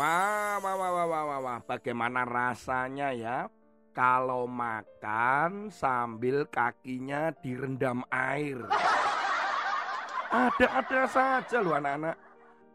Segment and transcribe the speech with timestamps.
[0.00, 1.58] Wah, wah, wah, wah, wah, wah, wah.
[1.60, 3.52] Bagaimana rasanya ya
[3.92, 8.64] kalau makan sambil kakinya direndam air?
[10.32, 12.16] Ada-ada saja loh anak-anak.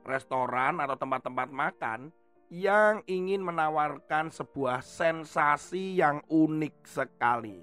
[0.06, 2.14] Restoran atau tempat-tempat makan
[2.54, 7.58] yang ingin menawarkan sebuah sensasi yang unik sekali.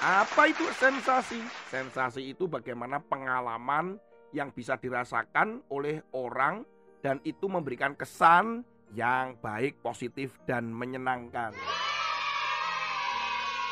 [0.00, 1.44] Apa itu sensasi?
[1.68, 4.00] Sensasi itu bagaimana pengalaman
[4.32, 6.64] yang bisa dirasakan oleh orang
[7.00, 8.64] dan itu memberikan kesan
[8.94, 11.52] yang baik, positif, dan menyenangkan.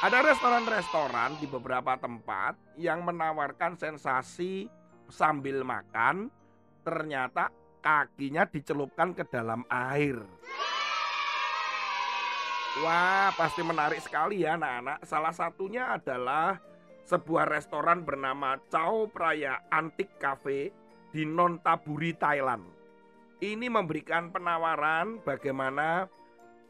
[0.04, 4.68] Ada restoran-restoran di beberapa tempat yang menawarkan sensasi
[5.08, 6.28] sambil makan,
[6.84, 7.48] ternyata
[7.80, 10.20] kakinya dicelupkan ke dalam air.
[12.84, 15.06] Wah, pasti menarik sekali ya anak-anak.
[15.06, 16.58] Salah satunya adalah
[17.06, 20.74] sebuah restoran bernama Chow Praya Antique Cafe
[21.14, 22.83] di Nontaburi, Thailand
[23.52, 26.08] ini memberikan penawaran bagaimana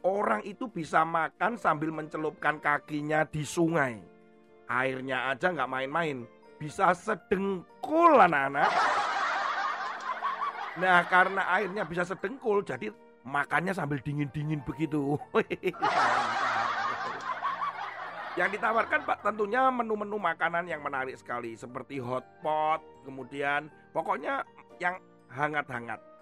[0.03, 4.03] orang itu bisa makan sambil mencelupkan kakinya di sungai.
[4.66, 6.27] Airnya aja nggak main-main,
[6.58, 8.70] bisa sedengkul anak-anak.
[10.83, 12.91] Nah karena airnya bisa sedengkul, jadi
[13.22, 15.14] makannya sambil dingin-dingin begitu.
[18.41, 24.42] yang ditawarkan Pak tentunya menu-menu makanan yang menarik sekali seperti hotpot, kemudian pokoknya
[24.83, 24.98] yang
[25.31, 26.14] hangat-hangat.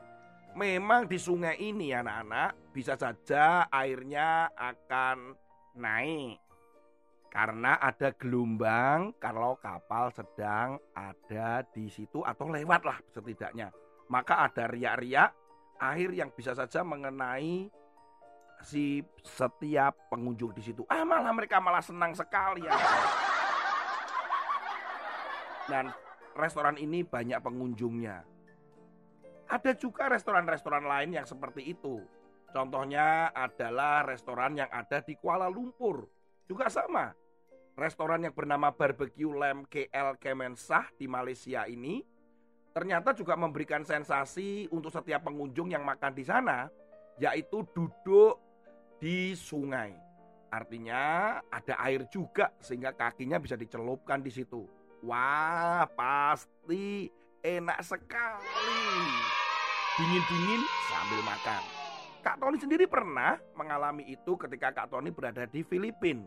[0.53, 5.33] Memang di sungai ini anak-anak bisa saja airnya akan
[5.81, 6.36] naik
[7.33, 13.72] karena ada gelombang kalau kapal sedang ada di situ atau lewat lah setidaknya.
[14.12, 15.33] Maka ada riak-riak
[15.81, 17.72] air yang bisa saja mengenai
[18.61, 20.84] si setiap pengunjung di situ.
[20.92, 22.77] Ah malah mereka malah senang sekali ya.
[25.72, 25.89] Dan
[26.37, 28.31] restoran ini banyak pengunjungnya.
[29.53, 32.01] Ada juga restoran-restoran lain yang seperti itu.
[32.57, 36.09] Contohnya adalah restoran yang ada di Kuala Lumpur.
[36.49, 37.13] Juga sama.
[37.77, 42.01] Restoran yang bernama Barbecue Lamb KL Kemensah di Malaysia ini
[42.73, 46.73] ternyata juga memberikan sensasi untuk setiap pengunjung yang makan di sana,
[47.21, 48.41] yaitu duduk
[48.97, 49.93] di sungai.
[50.49, 54.65] Artinya ada air juga sehingga kakinya bisa dicelupkan di situ.
[55.05, 57.13] Wah, pasti
[57.45, 59.41] enak sekali
[60.00, 61.62] dingin-dingin sambil makan.
[62.22, 66.22] Kak Tony sendiri pernah mengalami itu ketika Kak Tony berada di Filipina.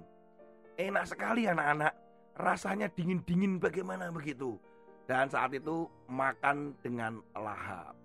[0.75, 1.95] Enak sekali anak-anak,
[2.35, 4.59] rasanya dingin-dingin bagaimana begitu.
[5.07, 7.95] Dan saat itu makan dengan lahap.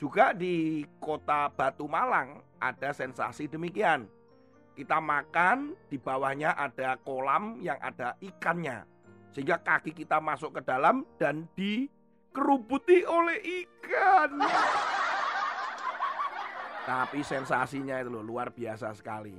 [0.00, 4.08] Juga di kota Batu Malang ada sensasi demikian.
[4.76, 8.84] Kita makan, di bawahnya ada kolam yang ada ikannya.
[9.32, 14.40] Sehingga kaki kita masuk ke dalam dan dikerubuti oleh ikan.
[16.86, 19.34] Tapi sensasinya itu loh luar biasa sekali.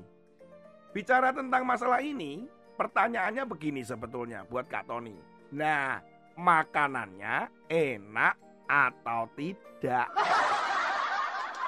[0.92, 2.44] Bicara tentang masalah ini,
[2.76, 5.16] pertanyaannya begini sebetulnya buat Kak Tony.
[5.56, 6.04] Nah,
[6.36, 8.36] makanannya enak
[8.68, 10.12] atau tidak?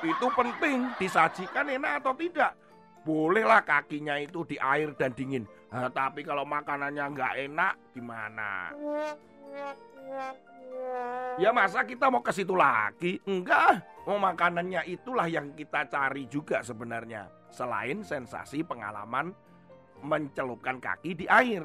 [0.04, 2.60] Itu penting disajikan enak atau tidak.
[3.08, 5.48] Bolehlah kakinya itu di air dan dingin.
[5.70, 8.74] Nah, tapi kalau makanannya nggak enak gimana?
[11.38, 13.22] Ya masa kita mau ke situ lagi?
[13.30, 13.86] Enggak.
[14.10, 17.30] Mau makanannya itulah yang kita cari juga sebenarnya.
[17.54, 19.30] Selain sensasi pengalaman
[20.02, 21.64] mencelupkan kaki di air.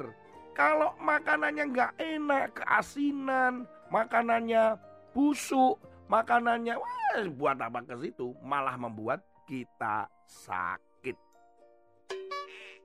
[0.55, 4.79] Kalau makanannya nggak enak, keasinan, makanannya
[5.11, 8.31] busuk, makanannya wah, buat apa ke situ?
[8.39, 11.17] Malah membuat kita sakit.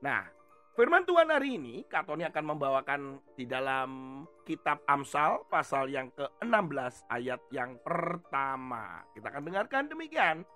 [0.03, 0.40] Nah,
[0.71, 7.43] Firman Tuhan hari ini, Katoni akan membawakan di dalam kitab Amsal pasal yang ke-16 ayat
[7.51, 9.03] yang pertama.
[9.11, 10.47] Kita akan dengarkan demikian.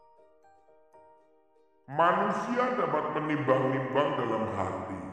[1.91, 5.03] Manusia dapat menimbang-nimbang dalam hati,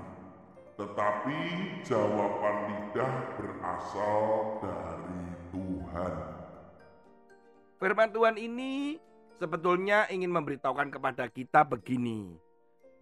[0.78, 1.38] tetapi
[1.82, 4.22] jawaban lidah berasal
[4.62, 6.14] dari Tuhan.
[7.82, 9.02] Firman Tuhan ini
[9.34, 12.38] sebetulnya ingin memberitahukan kepada kita begini,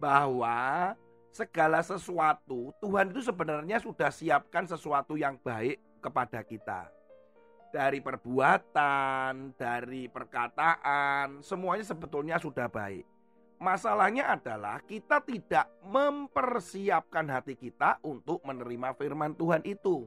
[0.01, 0.97] bahwa
[1.31, 6.91] segala sesuatu, Tuhan itu sebenarnya sudah siapkan sesuatu yang baik kepada kita.
[7.71, 13.07] Dari perbuatan, dari perkataan, semuanya sebetulnya sudah baik.
[13.63, 20.03] Masalahnya adalah kita tidak mempersiapkan hati kita untuk menerima firman Tuhan itu.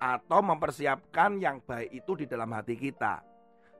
[0.00, 3.20] Atau mempersiapkan yang baik itu di dalam hati kita.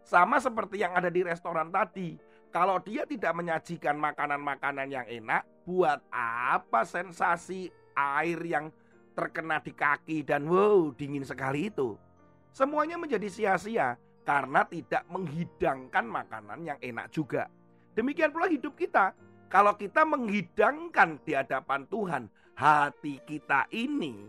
[0.04, 2.18] Sama seperti yang ada di restoran tadi
[2.50, 8.74] kalau dia tidak menyajikan makanan-makanan yang enak, buat apa sensasi air yang
[9.14, 11.94] terkena di kaki dan wow dingin sekali itu?
[12.50, 13.94] Semuanya menjadi sia-sia
[14.26, 17.46] karena tidak menghidangkan makanan yang enak juga.
[17.94, 19.14] Demikian pula hidup kita.
[19.50, 22.22] Kalau kita menghidangkan di hadapan Tuhan
[22.54, 24.26] hati kita ini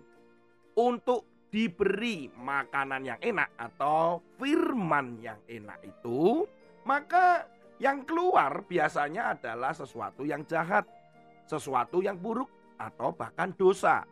[0.77, 6.47] untuk diberi makanan yang enak atau firman yang enak itu,
[6.87, 7.45] maka
[7.81, 10.85] yang keluar biasanya adalah sesuatu yang jahat,
[11.49, 14.05] sesuatu yang buruk, atau bahkan dosa.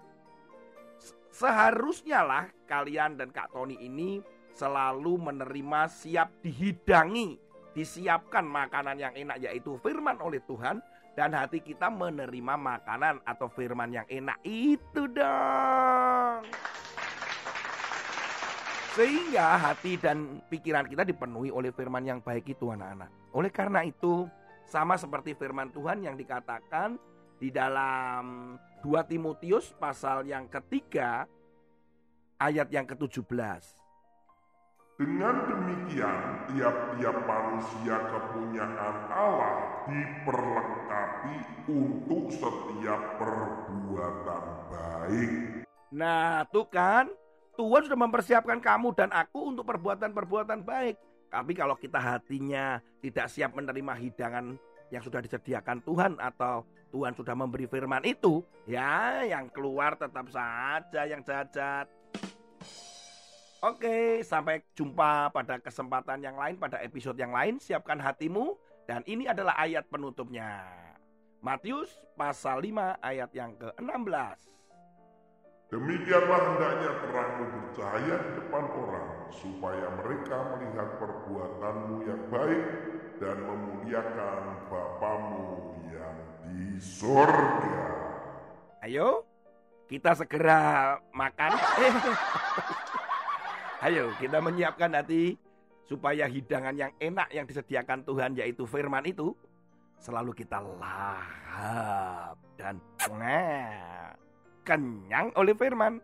[1.30, 4.26] Seharusnya lah kalian dan Kak Tony ini
[4.58, 7.38] selalu menerima siap dihidangi,
[7.78, 10.82] disiapkan makanan yang enak yaitu firman oleh Tuhan
[11.14, 16.42] dan hati kita menerima makanan atau firman yang enak itu dong.
[18.98, 23.10] Sehingga hati dan pikiran kita dipenuhi oleh firman yang baik itu anak-anak.
[23.38, 24.26] Oleh karena itu,
[24.66, 26.98] sama seperti firman Tuhan yang dikatakan
[27.38, 31.30] di dalam 2 Timotius pasal yang ketiga
[32.42, 33.80] ayat yang ke-17.
[35.00, 36.20] Dengan demikian,
[36.52, 41.38] tiap-tiap manusia kepunyaan Allah diperlengkapi
[41.72, 45.64] untuk setiap perbuatan baik.
[45.96, 47.08] Nah, tuh kan,
[47.60, 50.96] Tuhan sudah mempersiapkan kamu dan aku untuk perbuatan-perbuatan baik.
[51.28, 54.56] Tapi kalau kita hatinya tidak siap menerima hidangan
[54.88, 56.64] yang sudah disediakan Tuhan atau
[56.96, 61.92] Tuhan sudah memberi firman itu, ya yang keluar tetap saja yang jahat.
[63.60, 67.60] Oke, sampai jumpa pada kesempatan yang lain, pada episode yang lain.
[67.60, 68.56] Siapkan hatimu,
[68.88, 70.64] dan ini adalah ayat penutupnya.
[71.44, 74.59] Matius pasal 5 ayat yang ke-16.
[75.70, 82.64] Demikianlah hendaknya terangmu bercahaya di depan orang, supaya mereka melihat perbuatanmu yang baik
[83.22, 86.18] dan memuliakan Bapamu yang
[86.50, 87.86] di sorga.
[88.82, 89.30] Ayo,
[89.86, 91.54] kita segera makan.
[93.86, 95.38] Ayo, kita menyiapkan hati
[95.86, 99.38] supaya hidangan yang enak yang disediakan Tuhan yaitu firman itu
[100.02, 103.99] selalu kita lahap dan nah,
[104.70, 105.98] kenyang oleh firman.